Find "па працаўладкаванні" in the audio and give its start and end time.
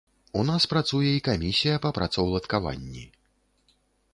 1.83-3.05